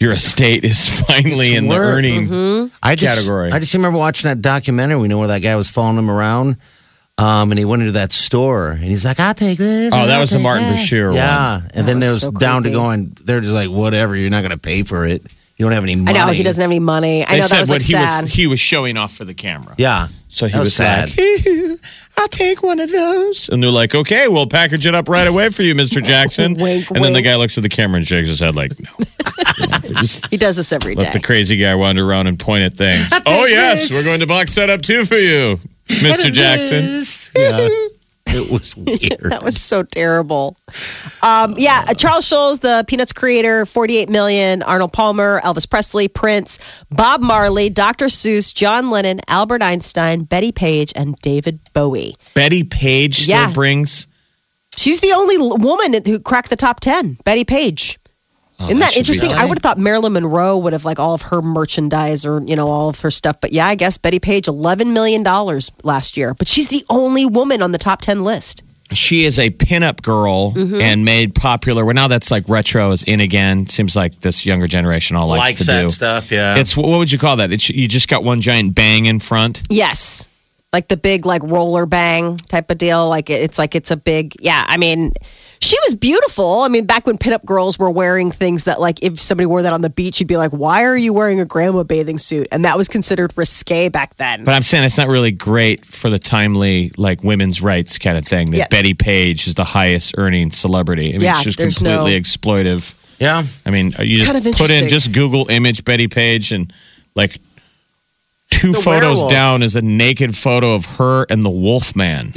[0.00, 2.74] your estate is finally It's in the earning Mm-hmm.
[2.82, 3.50] I just, category.
[3.52, 4.98] I just remember watching that documentary.
[5.00, 6.56] We know where that guy was following him around.
[7.18, 9.92] Um, and he went into that store and he's like, I'll take this.
[9.94, 11.56] Oh, that I'll was the Martin that." Bashir Yeah.
[11.60, 11.70] one.
[11.74, 12.72] And then was there was so down creepy.
[12.74, 15.22] to going, they're just like, whatever, you're not going to pay for it.
[15.62, 16.18] You don't have any money.
[16.18, 17.24] I know he doesn't have any money.
[17.24, 18.22] I They know that said was like he sad.
[18.24, 19.76] was he was showing off for the camera.
[19.78, 20.08] Yeah.
[20.28, 21.08] So he That was, was sad.
[21.16, 21.78] like,
[22.18, 23.48] I'll take one of those.
[23.48, 26.02] And they're like, okay, we'll package it up right away for you, Mr.
[26.04, 26.54] Jackson.
[26.54, 28.90] Wink, and then the guy looks at the camera and shakes his head like, no.
[29.58, 31.02] You know, he does this every day.
[31.04, 33.12] let the crazy guy wander around and point at things.
[33.26, 36.32] oh, yes, we're going to box that up too for you, Mr.
[36.32, 37.04] Jackson.
[37.40, 37.68] Yeah.
[38.42, 39.30] It was weird.
[39.32, 40.56] that was so terrible.
[41.22, 44.62] Um, yeah, uh, Charles Schulz, the Peanuts creator, 48 million.
[44.62, 48.06] Arnold Palmer, Elvis Presley, Prince, Bob Marley, Dr.
[48.06, 52.14] Seuss, John Lennon, Albert Einstein, Bettie Page, and David Bowie.
[52.34, 53.52] Bettie Page still Yeah.
[53.52, 54.06] brings.
[54.76, 57.18] She's the only woman who cracked the top 10.
[57.24, 57.98] Bettie Page.
[58.66, 59.32] Isn't that, Oh, should be interesting?
[59.32, 62.56] I would have thought Marilyn Monroe would have like all of her merchandise or you
[62.56, 66.16] know all of her stuff, but yeah, I guess Bettie Page, eleven million dollars last
[66.16, 68.62] year, but she's the only woman on the top ten list.
[68.90, 70.80] She is a pinup girl Mm-hmm.
[70.82, 71.82] and made popular.
[71.82, 73.66] Well, now that's like retro is in again.
[73.66, 75.88] Seems like this younger generation all likes, Likes to that do.
[75.88, 76.56] stuff, yeah.
[76.58, 77.52] It's what would you call that?
[77.52, 79.62] It's you just got one giant bang in front.
[79.70, 80.28] Yes.
[80.74, 83.08] Like the big like roller bang type of deal.
[83.08, 84.62] Like it's like it's a big yeah.
[84.68, 85.12] I mean,
[85.62, 86.62] she was beautiful.
[86.62, 89.72] I mean, back when pinup girls were wearing things that like if somebody wore that
[89.72, 92.48] on the beach, you'd be like, why are you wearing a grandma bathing suit?
[92.50, 94.44] And that was considered risque back then.
[94.44, 98.26] But I'm saying it's not really great for the timely like women's rights kind of
[98.26, 98.50] thing.
[98.50, 98.66] That Yeah.
[98.68, 101.10] Bettie Page is the highest earning celebrity.
[101.10, 102.94] I mean, Yeah, it's just completely no- exploitive.
[103.20, 103.44] yeah.
[103.64, 106.72] I mean, uh, you just kind of put in just Google image Bettie Page and
[107.14, 107.38] like
[108.50, 109.30] two The photos werewolf.
[109.30, 112.32] down is a naked photo of her and the Wolf Man.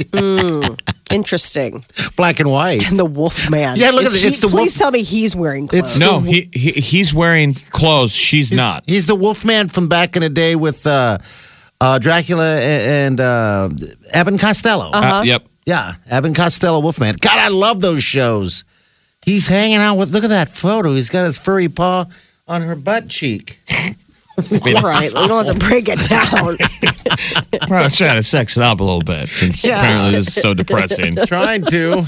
[1.10, 1.84] Interesting.
[2.16, 2.88] Black and white.
[2.90, 3.76] And the wolf man.
[3.76, 4.22] Yeah, look Is at it.
[4.22, 5.84] he- It's the Please wolf- tell me he's wearing clothes.
[5.96, 8.12] It's no, he, he he's wearing clothes.
[8.12, 8.84] She's He's, not.
[8.86, 11.18] He's the Wolfman from back in the day with uh,
[11.80, 13.68] uh, Dracula and uh,
[14.12, 14.90] Abbott Costello.
[14.92, 15.46] Uh, yep.
[15.64, 17.16] Yeah, Abbott Costello Wolfman.
[17.20, 18.64] God, I love those shows.
[19.24, 20.10] He's hanging out with.
[20.12, 20.94] Look at that photo.
[20.94, 22.06] He's got his furry paw
[22.48, 23.58] on her butt cheek.
[24.38, 26.56] All right, we don't have to break it down.
[27.68, 29.78] Well, I was trying to sex it up a little bit since Yeah.
[29.80, 31.16] apparently this is so depressing.
[31.26, 32.04] Trying to.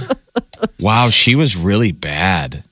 [0.79, 2.63] Wow, she was really bad.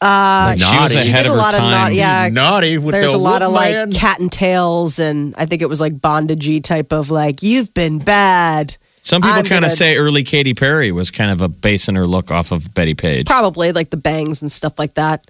[0.00, 1.08] Uh, Like, she was naughty.
[1.08, 1.70] ahead did of a her lot of time.
[1.70, 2.28] naughty- yeah.
[2.30, 3.90] Naughty with There's the a lot of Wolfman.
[3.90, 7.72] like cat and tails, and I think it was like bondagey type of like you've
[7.74, 8.76] been bad.
[9.02, 11.94] Some people I'm kind of gonna- say early Katy Perry was kind of a basing
[11.94, 13.26] her look off of Bettie Page.
[13.26, 15.28] Probably like the bangs and stuff like that.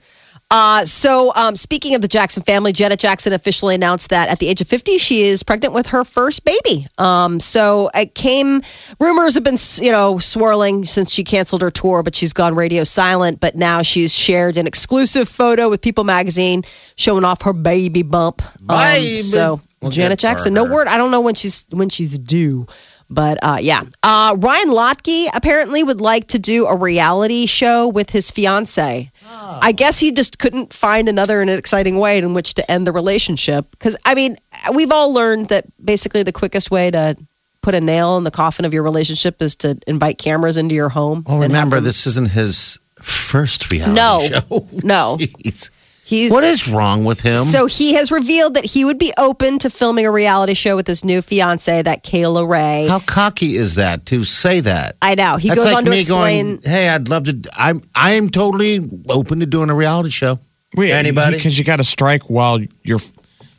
[0.51, 4.49] Uh, so, um, speaking of the Jackson family, Janet Jackson officially announced that at the
[4.49, 6.87] age of 50, she is pregnant with her first baby.
[6.97, 8.63] Um, so it came,
[8.99, 12.83] rumors have been, you know, swirling since she canceled her tour, but she's gone radio
[12.83, 13.41] silent.
[13.41, 16.63] But now she's shared an exclusive photo with People magazine
[16.97, 18.41] showing off her baby bump.
[18.71, 20.89] Um, so Well, Janet Jackson, no word.
[20.89, 22.67] I don't know when she's when she's due.
[23.11, 28.11] But uh, yeah, uh, Ryan Lochte apparently would like to do a reality show with
[28.11, 29.11] his fiance.
[29.31, 29.59] Ah.
[29.63, 32.93] I guess he just couldn't find another and exciting way in which to end the
[32.93, 33.67] relationship.
[33.73, 34.37] Because I mean,
[34.75, 37.17] we've all learned that basically the quickest way to
[37.63, 40.89] put a nail in the coffin of your relationship is to invite cameras into your
[40.89, 41.25] home.
[41.27, 44.29] Oh, have remember, this isn't his first reality No.
[44.49, 44.69] show.
[44.83, 45.17] No.
[45.21, 45.71] Jeez.
[46.09, 47.37] He's What is wrong with him?
[47.37, 50.87] So he has revealed that he would be open to filming a reality show with
[50.87, 52.87] his new fiance, that Kayla Rae.
[52.89, 54.97] How cocky is that to say that?
[55.03, 55.37] I know.
[55.37, 56.47] He That's goes like on to me explain.
[56.57, 57.39] going, "Hey, I'd love to.
[57.59, 60.39] I'm I'm totally open to doing a reality show.
[60.75, 61.37] Wait, Anybody?
[61.37, 63.03] Because you got to strike while you're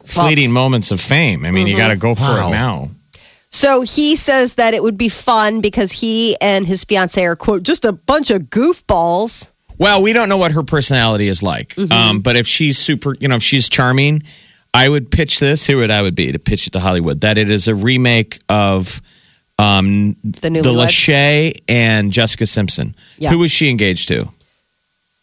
[0.04, 1.46] fleeting moments of fame.
[1.46, 1.82] I mean, you mm-hmm.
[1.82, 2.48] got to go for Wow.
[2.48, 2.90] it now.
[3.52, 7.62] So he says that it would be fun because he and his fiance are quote
[7.62, 9.52] just a bunch of goofballs.
[9.80, 11.70] Well, we don't know what her personality is like.
[11.76, 11.92] Mm-hmm.
[11.92, 14.24] Um, but if she's super, you know, if she's charming,
[14.74, 15.65] I would pitch this.
[15.65, 18.39] Here, what I would be to pitch it to Hollywood that it is a remake
[18.50, 19.02] of
[19.58, 22.94] Um, The new the Lachey and Jessica Simpson.
[23.18, 23.32] Yeah.
[23.32, 24.30] Who was she engaged to?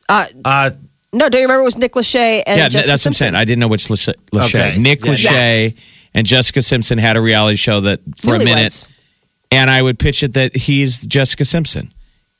[0.08, 0.70] Uh, Uh,
[1.12, 3.14] no, do you remember it was Nick Lachey and yeah, Jessica that's what I'm Simpson?
[3.14, 3.34] saying.
[3.34, 4.14] I didn't know which Lachey.
[4.32, 4.54] Lachey.
[4.54, 4.78] Okay.
[4.78, 5.74] Nick Yeah, Lachey
[6.14, 8.88] and Jessica Simpson had a reality show that for a minute,
[9.50, 11.90] and I would pitch it that he's Jessica Simpson.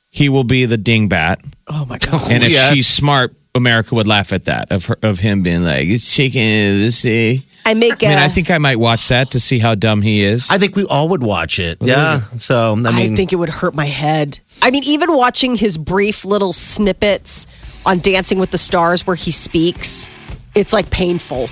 [0.09, 2.31] He will be the dingbat, Oh my god.
[2.31, 2.73] and if Yes.
[2.73, 6.79] she's smart, America would laugh at that of her, of him being like, "It's chicken,
[6.79, 8.01] this." eh." I make.
[8.03, 10.49] I mean, I think I might watch that to see how dumb he is.
[10.49, 11.77] I think we all would watch it.
[11.81, 12.21] Yeah.
[12.37, 14.39] So, I mean, I, think it would hurt my head.
[14.61, 17.45] I mean, even watching his brief little snippets
[17.85, 20.07] on Dancing with the Stars where he speaks,
[20.55, 21.49] it's like painful.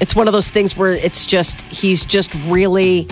[0.00, 3.06] It's one of those things where it's just, he's just really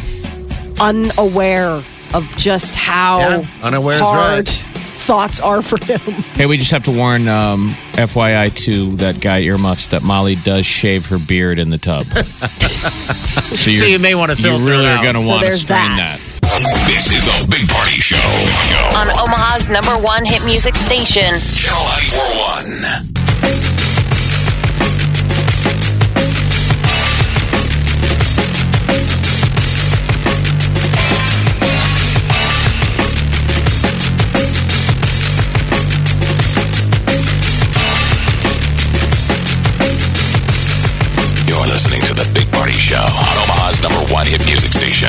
[0.81, 1.83] unaware
[2.15, 4.67] of just how Yeah, unaware is right.
[5.07, 6.01] Thoughts are for him.
[6.35, 10.67] Hey, we just have to warn um, FYI to that guy earmuffs that Molly does
[10.67, 12.05] shave her beard in the tub.
[12.07, 15.63] so, So you may wanna You really it are going to So want to there's
[15.63, 16.11] screen that.
[16.11, 16.87] that.
[16.87, 18.17] This is a Big Party Show.
[18.99, 21.23] On Omaha's number one hit music station.
[21.55, 21.85] Channel
[22.19, 23.76] 941.
[41.47, 45.09] You're listening to the Big Party Show on Omaha's number one hit music station.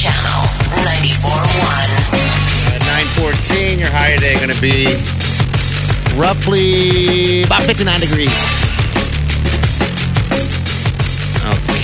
[0.00, 0.42] Channel
[0.88, 2.74] 94.1.
[2.74, 2.80] At
[3.20, 4.86] 914, your high today going to be
[6.16, 8.32] roughly about 59 degrees.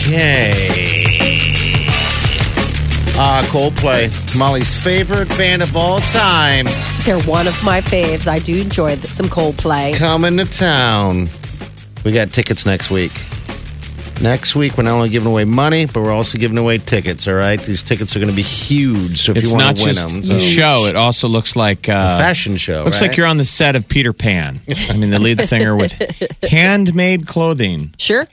[0.06, 1.86] Okay.
[3.18, 4.08] Uh, Coldplay,
[4.38, 6.66] Molly's favorite band of all time,
[7.04, 8.28] They're one of my faves.
[8.28, 9.96] I do enjoy th- some Coldplay.
[9.96, 11.28] coming to town.
[12.04, 13.12] We got tickets next week.
[14.22, 17.28] Next week, we're not only giving away money, but we're also giving away tickets.
[17.28, 19.20] All right, these tickets are going to be huge.
[19.20, 21.54] So if It's you not want to win just them, the show; it also looks
[21.54, 22.84] like uh, fashion show.
[22.84, 23.08] looks right?
[23.08, 24.58] like you're on the set of Peter Pan.
[24.90, 25.92] I mean, the lead singer with
[26.50, 28.26] handmade clothing, Sure.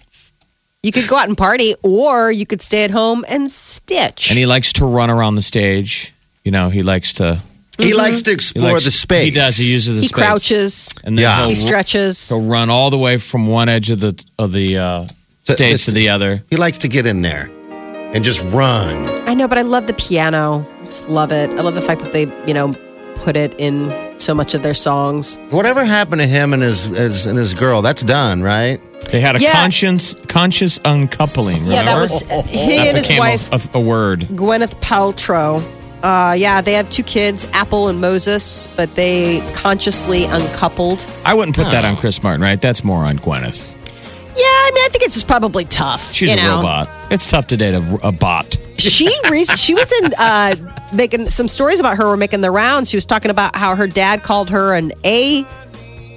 [0.82, 4.30] You could go out and party, or you could stay at home and stitch.
[4.30, 6.14] and he likes to run around the stage.
[6.46, 7.42] You know, he likes to.
[7.78, 9.26] He likes to explore likes- the space.
[9.26, 9.58] He does.
[9.58, 10.18] He uses the he space.
[10.18, 11.38] crouches, and then Yeah.
[11.40, 12.30] he'll, he stretches.
[12.30, 15.08] he'll run all the way from one edge of the of the uh,
[15.46, 16.44] The- stage to the other.
[16.50, 17.50] He likes to get in there
[18.14, 19.10] and just run.
[19.28, 20.66] I know, but I love the piano.
[20.82, 21.50] Just love it.
[21.52, 22.74] I love the fact that they, you know,
[23.16, 25.38] put it in so much of their songs.
[25.50, 27.82] Whatever happened to him and his, his and his girl?
[27.82, 28.80] That's done, right?
[29.12, 29.52] They had a Yeah.
[29.54, 31.64] conscience conscious uncoupling.
[31.64, 31.74] Remember?
[31.74, 32.28] Yeah, that was he
[32.78, 34.22] That and his wife, a, a, a word.
[34.22, 35.62] Gwyneth Paltrow.
[36.04, 41.08] Uh, yeah, they have two kids, Apple and Moses, but they consciously uncoupled.
[41.26, 42.60] I wouldn't put that on Chris Martin, right?
[42.60, 43.73] That's more on Gwyneth.
[44.36, 46.12] Yeah, I mean, I think it's just probably tough.
[46.12, 46.56] She's you a know?
[46.58, 46.90] robot.
[47.12, 48.58] It's tough to date a, a bot.
[48.80, 50.56] she re- she was in uh,
[50.94, 52.90] making some stories about her were making the rounds.
[52.90, 55.46] She was talking about how her dad called her an a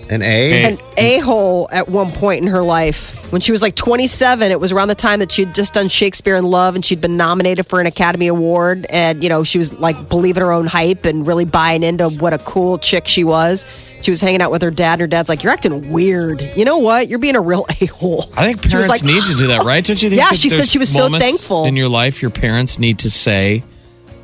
[0.09, 0.65] An A.
[0.65, 4.51] an a hole at one point in her life when she was like 27.
[4.51, 7.17] It was around the time that she'd just done Shakespeare in Love and she'd been
[7.17, 8.87] nominated for an Academy Award.
[8.89, 12.33] And you know she was like believing her own hype and really buying into what
[12.33, 13.67] a cool chick she was.
[14.07, 16.41] She was hanging out with her dad, and her dad's like, "You're acting weird.
[16.55, 17.09] You know what?
[17.09, 19.47] You're being a real a hole." I think She was parents like- need to do
[19.49, 19.85] that, right?
[19.85, 20.23] Don't you think?
[20.23, 21.65] Yeah, she said she was so thankful.
[21.65, 22.23] in your life.
[22.23, 23.65] Your parents need to say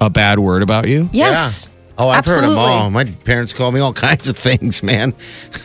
[0.01, 1.09] a bad word about you.
[1.12, 1.68] Yes.
[1.99, 2.90] Oh, I've heard them all.
[2.90, 5.14] My parents called me all kinds of things, man.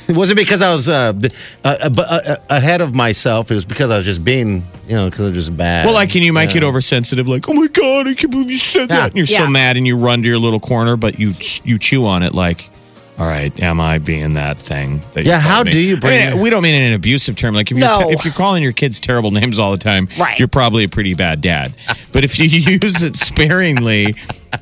[0.08, 1.30] It wasn't because I was uh, uh,
[1.63, 3.51] uh, uh, uh, ahead of myself.
[3.51, 5.86] It was because I was just being, you know, because I was just bad.
[5.86, 6.56] Well, like, and you might Yeah.
[6.56, 8.97] get oversensitive, like, "Oh my god, I can't believe you said Yeah.
[9.01, 9.45] that," and you're Yeah.
[9.45, 12.34] so mad, and you run to your little corner, but you you chew on it,
[12.34, 12.69] like,
[13.17, 16.32] "All right, am I being that thing?" That Yeah, how me?" do you bring I
[16.32, 17.56] mean, we don't mean in an abusive term.
[17.56, 17.99] Like, if No.
[18.01, 20.38] you're if you're calling your kids terrible names all the time, Right.
[20.39, 21.73] you're probably a pretty bad dad.
[22.12, 22.45] but if you
[22.82, 24.15] use it sparingly,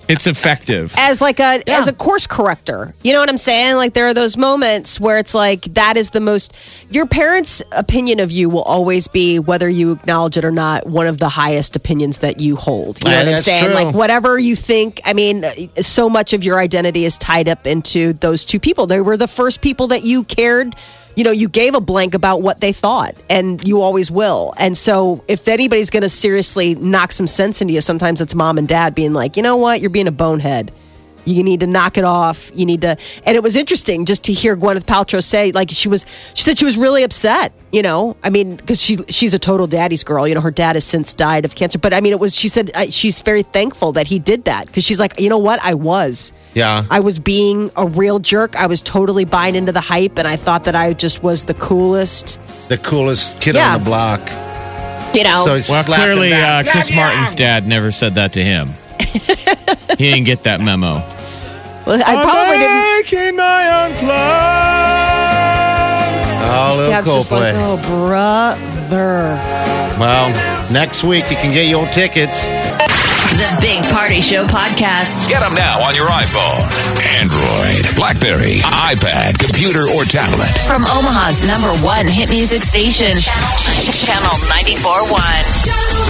[0.08, 0.94] it's effective.
[0.98, 2.94] as like a as a course corrector.
[3.04, 3.76] You know what I'm saying?
[3.76, 6.56] Like there are those moments where it's like that is the most
[6.92, 11.08] your parents' opinion of you will always be whether you acknowledge it or not one
[11.08, 13.04] of the highest opinions that you hold.
[13.04, 13.66] You know Yeah, what I'm that's saying?
[13.66, 13.74] true.
[13.74, 15.44] Like whatever you think, I mean
[15.82, 18.88] so much of your identity is tied up into those two people.
[18.88, 20.76] They were the first people that you cared
[21.16, 24.54] you know, you gave a blank about what they thought, and you always will.
[24.58, 28.58] And so, if anybody's going to seriously knock some sense into you, sometimes it's mom
[28.58, 30.72] and dad being like, you know what, you're being a bonehead.
[31.26, 32.52] You need to knock it off.
[32.56, 32.98] You need to.
[33.26, 36.58] And it was interesting just to hear Gwyneth Paltrow say, like, she was, she said
[36.58, 37.52] she was really upset.
[37.72, 40.26] You know, I mean, because she she's a total daddy's girl.
[40.26, 41.78] You know, her dad has since died of cancer.
[41.78, 42.34] But I mean, it was.
[42.34, 45.40] She said uh, she's very thankful that he did that because she's like, you know
[45.40, 46.32] what, I was.
[46.54, 46.86] Yeah.
[46.90, 48.56] I was being a real jerk.
[48.56, 51.54] I was totally buying into the hype, and I thought that I just was the
[51.56, 52.40] coolest.
[52.70, 53.74] the coolest kid Yeah.
[53.74, 54.22] on the block.
[55.14, 56.68] You know, So Well, clearly, uh, back.
[56.68, 58.70] Chris Martin's dad never said that to him.
[59.98, 61.04] he didn't get that memo.
[61.86, 63.06] Well, I probably didn't.
[63.06, 64.16] Making my own clothes.
[66.50, 69.38] Oh, His little dad's just like, oh, brother.
[70.02, 70.30] Well,
[70.74, 72.48] next week you can get your tickets.
[73.38, 75.28] The Big Party Show podcast.
[75.30, 76.64] Get them now on your iPhone,
[77.20, 80.50] Android, Blackberry, iPad, computer, or tablet.
[80.66, 85.20] From Omaha's number one hit music station, Channel 94.1.
[85.68, 86.10] Channel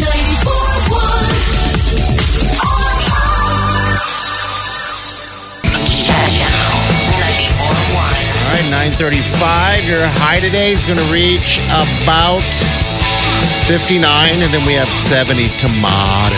[2.94, 2.95] 94.1.
[8.76, 9.88] 935.
[9.88, 12.44] Your high today is going to reach about
[13.72, 14.04] 59,
[14.44, 16.36] and then we have 70 tomato.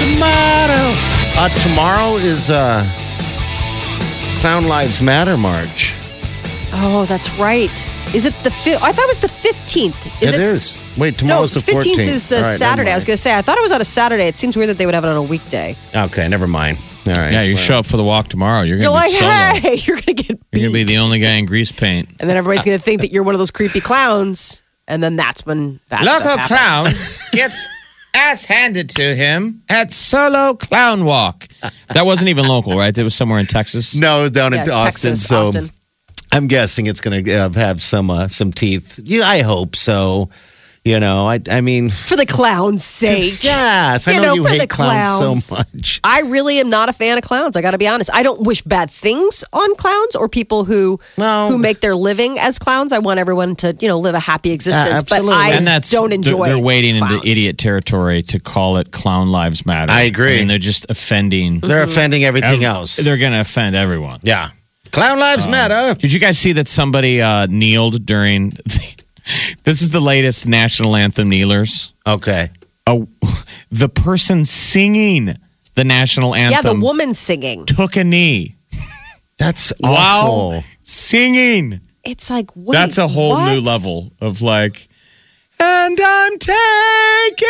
[0.00, 0.80] Tomato.
[1.36, 2.80] Uh, tomorrow is uh,
[4.40, 5.94] Clown Lives Matter March.
[6.72, 7.70] Oh, that's right.
[8.14, 8.82] Is it the fifth?
[8.82, 10.22] I thought it was the 15th.
[10.22, 10.82] Is it is.
[10.96, 11.96] Wait, No, tomorrow's the 14th.
[11.96, 12.92] 15th is uh, All right, Saturday.
[12.92, 14.24] I was going to say, I thought it was on a Saturday.
[14.24, 15.76] It seems weird that they would have it on a weekday.
[15.94, 16.78] Okay, never mind.
[17.10, 17.32] All right.
[17.32, 17.62] Yeah, you well.
[17.62, 18.62] show up for the walk tomorrow.
[18.62, 19.30] You're You're gonna like, be solo.
[19.60, 20.60] hey, you're going to get beat.
[20.60, 22.08] You're gonna be the only guy in grease paint.
[22.20, 24.62] and then everybody's going to think that you're one of those creepy clowns.
[24.88, 26.94] And then that's when that Local stuff clown
[27.32, 27.68] gets
[28.12, 31.46] ass handed to him at solo clown walk.
[31.94, 32.96] That wasn't even local, right?
[32.96, 33.94] It was somewhere in Texas.
[33.94, 35.10] No, down Yeah, in Austin.
[35.12, 35.70] Texas, so Austin.
[36.32, 38.98] I'm guessing it's going to uh, have some uh, some teeth.
[39.02, 40.28] Yeah, I hope so.
[40.82, 43.44] You know, I I mean, For the clown's sake.
[43.44, 45.44] yes, I You know, know, you for hate the clowns, clowns.
[45.44, 46.00] so much.
[46.02, 47.54] I really am not a fan of clowns.
[47.54, 48.08] I got to be honest.
[48.14, 51.48] I don't wish bad things on clowns or people who No.
[51.50, 52.94] who make their living as clowns.
[52.94, 55.02] I want everyone to you know live a happy existence.
[55.02, 55.34] but absolutely.
[55.34, 56.46] I and that's don't they're- enjoy.
[56.46, 57.26] They're, wading into clowns.
[57.26, 60.40] idiot territory to call it "Clown Lives Matter." I agree.
[60.40, 61.60] and they're just offending.
[61.60, 62.96] They're offending everything ev- else.
[62.96, 64.18] They're gonna offend everyone.
[64.22, 64.50] yeah,
[64.92, 65.94] clown lives matter.
[66.00, 68.54] Did you guys see that somebody uh, kneeled during?
[68.64, 68.94] The,
[69.64, 71.92] this is the latest national anthem kneelers.
[72.06, 72.50] Okay,
[72.86, 73.06] Oh,
[73.70, 75.34] the person singing
[75.74, 77.66] the national anthem Yeah, the woman singing.
[77.66, 78.54] took a knee
[79.38, 79.92] that's while
[80.52, 80.64] awful.
[80.82, 81.80] singing.
[82.04, 83.52] It's like wait, That's a whole what?
[83.54, 84.88] new level of like.
[85.62, 87.46] And I'm taking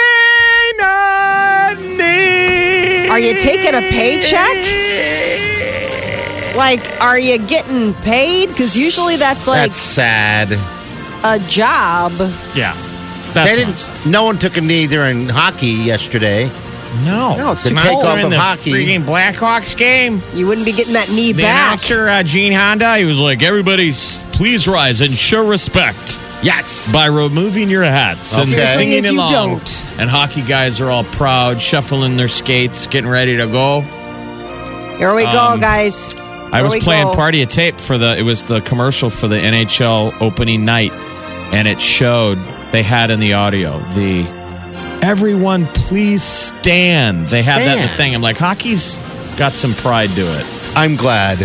[0.82, 3.08] a knee.
[3.08, 4.56] Are you taking a paycheck?
[6.56, 8.48] Like, are you getting paid?
[8.48, 10.48] Because usually that's like That's sad.
[11.24, 12.12] A job.
[12.54, 12.74] Yeah.
[13.34, 13.90] They didn't.
[14.06, 16.50] No one took a knee during hockey yesterday.
[17.04, 17.36] no.
[17.36, 18.04] No, it's The too takeoff cold.
[18.06, 18.72] During of the hockey.
[18.72, 20.20] freaking Blackhawks game.
[20.34, 21.68] You wouldn't be getting that knee The back.
[21.74, 23.92] announcer, uh, Gene Honda, he was like, everybody,
[24.32, 26.90] please rise and show respect Yes.
[26.90, 29.30] by removing your hats and Seriously, singing if you along.
[29.30, 29.84] don't.
[29.98, 33.82] And hockey guys are all proud, shuffling their skates, getting ready to go.
[34.98, 36.16] Here we go, Um, guys.
[36.52, 37.14] I was playing go.
[37.14, 38.16] party of tape for the.
[38.16, 40.92] It was the commercial for the NHL opening night,
[41.52, 42.38] and it showed
[42.72, 44.26] they had in the audio the
[45.02, 47.28] everyone please stand.
[47.28, 48.14] They had that in the thing.
[48.14, 48.98] I'm like, hockey's
[49.36, 50.46] got some pride to it.
[50.76, 51.40] I'm glad.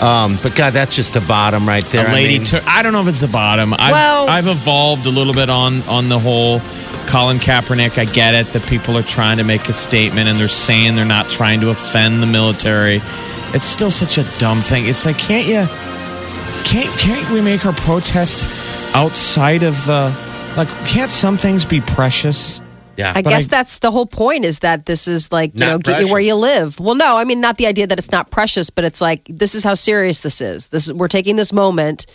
[0.00, 2.06] Um, but God, that's just the bottom right there.
[2.06, 2.66] a I lady mean, took.
[2.66, 3.72] I don't know if it's the bottom.
[3.72, 6.60] I've, Well- I've evolved a little bit on on the whole
[7.06, 7.96] Colin Kaepernick.
[7.98, 11.06] I get it that people are trying to make a statement and they're saying they're
[11.06, 13.00] not trying to offend the military.
[13.56, 14.86] It's still such a dumb thing.
[14.86, 15.64] It's like, can't you?
[16.64, 18.44] Can't can't we make our protest
[18.94, 20.14] outside of the
[20.56, 20.68] like?
[20.86, 22.60] Can't some things be precious?
[22.98, 23.12] yeah.
[23.14, 25.66] I But guess I- that's the whole point is that this is like, you Not
[25.70, 26.78] know, get you where you live.
[26.80, 29.54] Well, no, I mean, not the idea that it's not precious, but it's like, this
[29.54, 30.68] is how serious this is.
[30.68, 32.06] This is, we're taking this moment,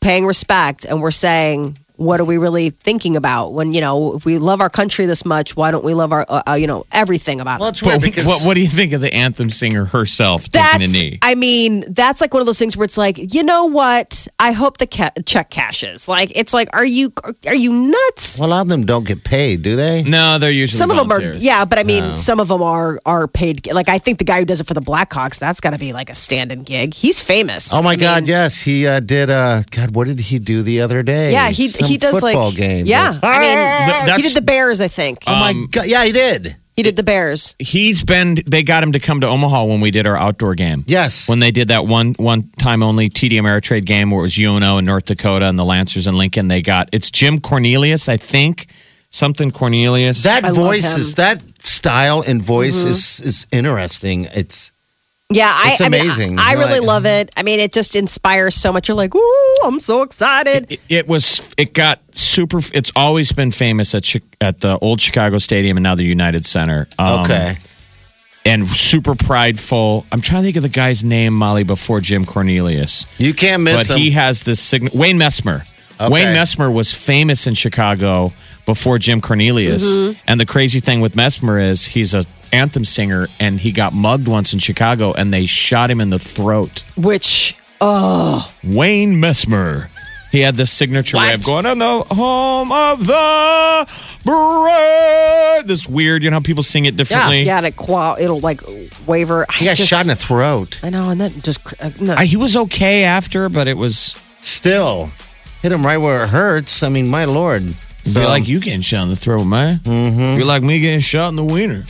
[0.00, 4.24] paying respect, and we're saying, what are we really thinking about when, you know, if
[4.24, 6.84] we love our country this much, why don't we love our, uh, uh, you know,
[6.92, 7.72] everything about well, it?
[7.72, 10.82] it's weird But because what, what do you think of the anthem singer herself taking
[10.82, 11.18] a knee?
[11.22, 14.28] I mean, that's like one of those things where it's like, you know what?
[14.38, 16.08] I hope the ca- check cashes.
[16.08, 17.12] Like, it's like, are you,
[17.46, 18.38] are you nuts?
[18.40, 20.02] well, a lot of them don't get paid, do they?
[20.02, 23.00] no, they're usually some of them are yeah but i mean some of them are
[23.06, 25.70] are paid like i think the guy who does it for the blackhawks that's got
[25.72, 28.22] to be like a stand-in gig he's famous Oh my I God!
[28.22, 29.30] mean, Yes, he uh, did.
[29.30, 31.32] Uh, God, what did he do the other day?
[31.32, 32.86] yeah he Some he does football like game.
[32.86, 33.56] yeah i mean
[33.88, 35.86] Th- he that's- did the bears i think Oh my Um, God!
[35.86, 36.56] Yeah, he did.
[36.76, 39.90] he did the bears he's been they got him to come to Omaha when we
[39.90, 40.84] did our outdoor game.
[40.86, 41.26] Yes.
[41.28, 44.76] When they did that one one time only TD Ameritrade game where it was UNO
[44.78, 48.66] and North Dakota and the Lancers and Lincoln, they got it's Jim Cornelius, I think.
[49.10, 50.22] Something Cornelius.
[50.24, 50.90] that I love voice him.
[50.90, 51.00] Mm-hmm.
[51.00, 54.26] is that style and voice is is interesting.
[54.34, 54.70] It's
[55.30, 57.96] yeah i, It's I mean i, I really Like- love it i mean it just
[57.96, 62.60] inspires so much you're like ooh i'm so excited it, it was it got super
[62.72, 66.86] it's always been famous at at the old Chicago Stadium and now the United Center.
[66.98, 67.56] Um, okay.
[68.44, 70.06] And super prideful.
[70.12, 73.06] I'm trying to think of the guy's name, Molly, before Jim Cornelius.
[73.18, 73.98] You can't miss but him.
[73.98, 75.62] he has this sign- Wayne Messmer.
[76.00, 76.12] Okay.
[76.12, 78.32] Wayne Messmer was famous in Chicago
[78.66, 79.96] before Jim Cornelius.
[79.96, 80.20] Mm-hmm.
[80.28, 82.24] And the crazy thing with Messmer is he's a
[82.56, 86.18] anthem singer, and he got mugged once in Chicago, and they shot him in the
[86.18, 86.82] throat.
[86.96, 89.88] Which, oh, Wayne Messmer.
[90.32, 93.86] He had this signature way of going on the home of the
[94.24, 95.66] brave.
[95.66, 97.44] This weird, you know how people sing it differently.
[97.44, 98.60] yeah, and it qual, it'll like
[99.06, 99.46] waver.
[99.54, 100.80] He got shot in the throat.
[100.82, 102.14] I know, and that just uh, no.
[102.14, 105.10] I, he was okay after, but it was Still,
[105.62, 106.82] hit him right where it hurts.
[106.82, 107.74] I mean, my lord.
[108.14, 109.78] Be like you getting shot in the throat, man.
[109.78, 110.36] Mm-hmm.
[110.36, 111.84] Be like me getting shot in the wiener.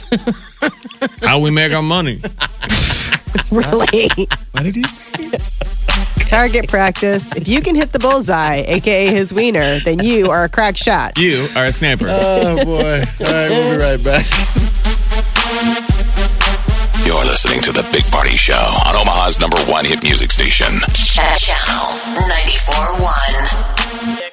[1.22, 2.16] how we make our money?
[3.52, 4.08] really.
[4.52, 5.30] What did he say?
[6.28, 7.32] Target practice.
[7.36, 11.18] If you can hit the bullseye, aka his wiener, then you are a crack shot.
[11.18, 12.06] You are a sniper.
[12.08, 13.00] Oh boy!
[13.00, 14.26] All right, we'll be right back.
[17.06, 20.66] You're listening to The Big Party Show on Omaha's number one hit music station.
[20.92, 21.92] Channel
[22.26, 24.32] 94.1.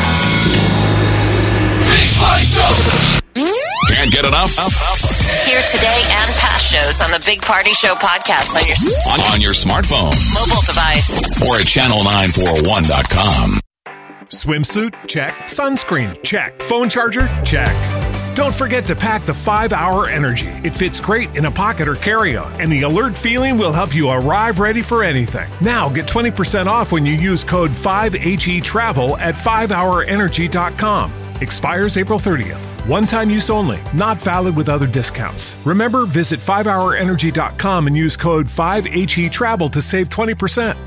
[4.21, 4.55] Get enough?
[5.45, 8.75] Hear today and past shows on the Big Party Show podcast on your
[9.13, 11.17] On, on your smartphone mobile device.
[11.47, 13.59] or at channel941.com.
[14.29, 14.93] Swimsuit?
[15.07, 15.33] Check.
[15.47, 16.21] Sunscreen?
[16.23, 16.61] Check.
[16.61, 17.27] Phone charger?
[17.43, 17.75] Check.
[18.35, 20.47] Don't forget to pack the 5 Hour Energy.
[20.63, 23.93] It fits great in a pocket or carry on, and the alert feeling will help
[23.93, 25.49] you arrive ready for anything.
[25.59, 31.11] Now get 20% off when you use code 5HE Travel at 5hourenergy.com.
[31.41, 32.69] Expires April 30th.
[32.87, 35.57] One time use only, not valid with other discounts.
[35.65, 40.77] Remember, visit 5hourenergy.com and use code 5HE Travel to save 20%.